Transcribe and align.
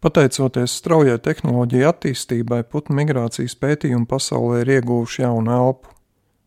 Pateicoties 0.00 0.78
straujai 0.80 1.18
tehnoloģiju 1.20 1.88
attīstībai, 1.90 2.62
putnu 2.72 2.94
migrācijas 2.96 3.52
pētījumi 3.60 4.06
pasaulē 4.08 4.62
ir 4.62 4.70
ieguvuši 4.78 5.26
jaunu 5.26 5.52
elpu. 5.52 5.92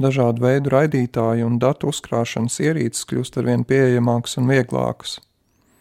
Dažādu 0.00 0.40
veidu 0.46 0.72
raidītāju 0.72 1.44
un 1.44 1.58
datu 1.60 1.90
uzkrāšanas 1.92 2.56
ierīces 2.64 3.04
kļūst 3.10 3.36
arvien 3.42 3.66
pieejamākas 3.68 4.38
un 4.40 4.48
vieglākas. 4.48 5.18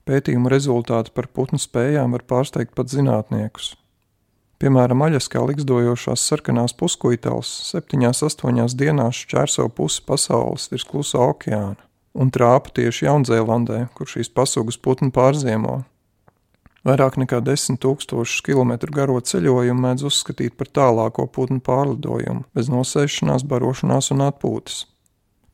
Pētījumu 0.03 0.51
rezultāti 0.51 1.13
par 1.15 1.29
putnu 1.31 1.61
spējām 1.63 2.11
var 2.17 2.25
pārsteigt 2.27 2.75
pat 2.75 2.91
zinātniekus. 2.91 3.71
Piemēram, 4.59 4.99
Aļaskā 5.07 5.45
likstojošās 5.47 6.27
sarkanās 6.27 6.75
puskuiteles 6.75 7.47
septiņās, 7.71 8.25
astoņās 8.27 8.75
dienās 8.75 9.23
šķērso 9.23 9.69
pusi 9.71 10.03
pasaules 10.03 10.67
virs 10.71 10.87
klusā 10.91 11.23
okeāna 11.31 11.79
un 12.13 12.29
trāpa 12.29 12.75
tieši 12.75 13.07
Jaunzēlandē, 13.07 13.85
kur 13.95 14.09
šīs 14.09 14.29
pasaules 14.35 14.77
putni 14.77 15.09
pārziemo. 15.15 15.79
Vairāk 16.83 17.15
nekā 17.15 17.39
10 17.39 17.79
tūkstošus 17.79 18.41
kilometru 18.43 18.91
garo 18.91 19.15
ceļojumu 19.23 19.85
mēdz 19.85 20.03
uzskatīt 20.09 20.57
par 20.59 20.67
tālāko 20.67 21.29
putnu 21.31 21.61
pārlidojumu, 21.63 22.43
bez 22.51 22.67
nosēšanās, 22.71 23.45
barošanās 23.47 24.11
un 24.11 24.25
atpūtas. 24.25 24.81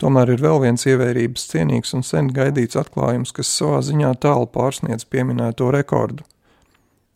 Tomēr 0.02 0.32
ir 0.34 0.42
vēl 0.42 0.62
viens 0.64 0.88
ievērības 0.90 1.46
cienīgs 1.52 1.94
un 1.94 2.06
sen 2.08 2.32
gaidīts 2.34 2.80
atklājums, 2.80 3.34
kas 3.36 3.52
savā 3.52 3.84
ziņā 3.86 4.16
tālu 4.24 4.48
pārsniedz 4.50 5.06
pieminēto 5.06 5.70
rekordu. 5.76 6.26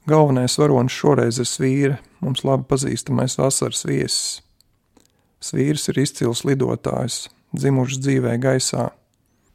Galvenais 0.05 0.59
varonis 0.59 0.93
šoreiz 0.93 1.39
ir 1.39 1.47
svīra, 1.47 1.97
mums 2.21 2.43
labi 2.43 2.67
pazīstamais 2.69 3.39
vasaras 3.39 3.85
viesis. 3.87 4.41
Svīrs 5.41 5.87
ir 5.89 6.01
izcils 6.03 6.43
lidotājs, 6.45 7.31
dzimušs 7.55 8.03
dzīvē 8.03 8.37
gaisā. 8.43 8.91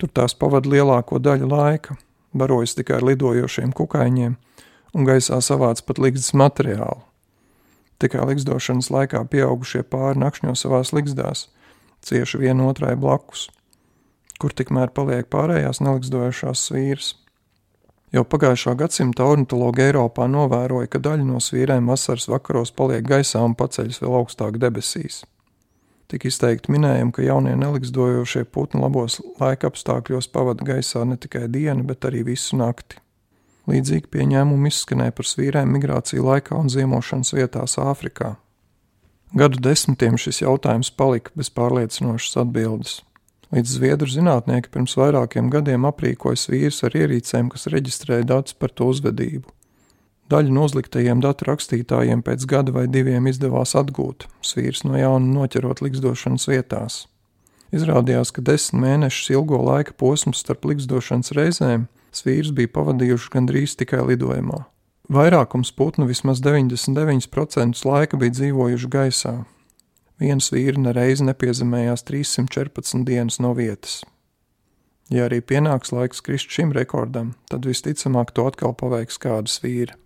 Tur 0.00 0.10
tās 0.16 0.34
pavada 0.34 0.72
lielāko 0.72 1.20
daļu 1.22 1.52
laika, 1.52 1.98
barojas 2.32 2.76
tikai 2.78 2.98
ar 2.98 3.06
lidojošiem 3.08 3.72
kukaiņiem 3.76 4.36
un 4.94 5.06
gaisā 5.08 5.38
savāc 5.44 5.82
pat 5.84 6.00
ligzdas 6.02 6.34
materiālu. 6.36 7.02
Tikai 7.98 8.24
ligzdošanas 8.30 8.92
laikā 8.94 9.24
pieaugušie 9.30 9.82
pāri 9.82 10.20
nakšņo 10.22 10.54
savās 10.58 10.92
ligzdās, 10.94 11.48
cieši 12.06 12.38
vienotrai 12.44 12.94
blakus, 12.96 13.48
kur 14.38 14.54
tikmēr 14.54 14.92
paliek 14.94 15.26
pārējās 15.32 15.82
neligzdojošās 15.82 16.68
svīras. 16.68 17.14
Jau 18.14 18.22
pagājušā 18.24 18.72
gadsimta 18.78 19.26
ornitologi 19.28 19.82
Eiropā 19.84 20.28
novēroja, 20.30 20.88
ka 20.88 21.02
daļa 21.04 21.26
no 21.28 21.42
svīrēm 21.44 21.90
vasaras 21.90 22.28
vakaros 22.30 22.72
paliek 22.72 23.04
gaisā 23.04 23.42
un 23.44 23.58
paceļas 23.58 24.00
vēl 24.00 24.16
augstāk 24.22 24.56
debesīs. 24.62 25.24
Tik 26.08 26.24
izteikti 26.30 26.72
minējumi, 26.72 27.12
ka 27.12 27.24
jaunie 27.24 27.52
nelikstojošie 27.60 28.46
putni 28.48 28.80
labos 28.80 29.18
laika 29.40 29.68
apstākļos 29.68 30.30
pavada 30.32 30.64
gaisā 30.64 31.02
ne 31.04 31.18
tikai 31.20 31.44
dienu, 31.52 31.84
bet 31.84 32.06
arī 32.08 32.22
visu 32.30 32.56
nakti. 32.56 32.96
Līdzīgi 33.68 34.08
pieņēmumi 34.14 34.70
izskanēja 34.72 35.12
par 35.12 35.28
svīrēm 35.28 35.74
migrāciju 35.76 36.24
laikā 36.24 36.56
un 36.56 36.72
ziemošanas 36.72 37.34
vietās 37.36 37.76
Āfrikā. 37.82 38.38
Gadu 39.36 39.60
desmitiem 39.60 40.16
šis 40.16 40.40
jautājums 40.40 40.88
palika 40.96 41.34
bez 41.36 41.52
pārliecinošas 41.52 42.40
atbildes. 42.40 42.94
Līdz 43.52 43.76
zviedru 43.76 44.08
zinātnieki 44.08 44.72
pirms 44.72 44.96
vairākiem 44.96 45.52
gadiem 45.52 45.84
aprīkoja 45.88 46.40
svīrus 46.40 46.80
ar 46.88 46.96
ierīcēm, 46.96 47.52
kas 47.52 47.68
reģistrēja 47.68 48.24
datus 48.32 48.56
par 48.56 48.72
to 48.72 48.88
uzvedību. 48.88 49.44
Daļu 50.28 50.52
no 50.52 50.66
uzliktajiem 50.68 51.22
datu 51.24 51.46
rakstītājiem 51.48 52.20
pēc 52.24 52.44
gada 52.48 52.72
vai 52.74 52.84
diviem 52.92 53.30
izdevās 53.30 53.72
atgūt, 53.78 54.26
svīrs 54.44 54.82
no 54.84 54.98
jauna 54.98 55.24
noķerot 55.38 55.80
likstošanas 55.80 56.48
vietās. 56.50 57.06
Izrādījās, 57.72 58.32
ka 58.32 58.44
desmit 58.44 58.82
mēnešus 58.84 59.30
ilgo 59.32 59.60
laika 59.64 59.94
posms 59.96 60.42
starp 60.44 60.68
likstošanas 60.68 61.32
reizēm 61.36 61.86
svīrs 62.12 62.52
bija 62.56 62.72
pavadījuši 62.72 63.32
gandrīz 63.34 63.76
tikai 63.80 64.02
lidojumā. 64.08 64.64
Vairākums 65.12 65.72
putnu 65.72 66.04
vismaz 66.08 66.42
99% 66.44 67.84
laika 67.88 68.20
bija 68.20 68.34
dzīvojuši 68.36 68.90
gaisā. 68.92 69.34
Viens 70.20 70.50
vīri 70.52 70.82
nereiz 70.82 71.22
nepiezemējās 71.24 72.04
314 72.08 73.06
dienas 73.08 73.38
no 73.40 73.54
vietas. 73.56 74.02
Ja 75.08 75.24
arī 75.24 75.40
pienāks 75.40 75.94
laiks 75.94 76.20
krist 76.20 76.52
šim 76.52 76.74
rekordam, 76.76 77.32
tad 77.48 77.64
visticamāk 77.64 78.34
to 78.36 78.44
atkal 78.50 78.76
paveiks 78.76 79.16
kādas 79.22 79.56
vīri. 79.64 79.96